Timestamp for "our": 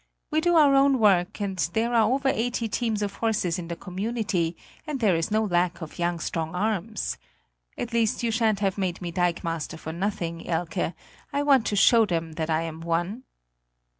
0.55-0.73